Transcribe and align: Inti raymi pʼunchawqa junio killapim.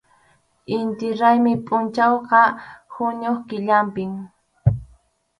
Inti 0.77 1.07
raymi 1.19 1.53
pʼunchawqa 1.65 2.41
junio 2.91 3.31
killapim. 3.47 4.11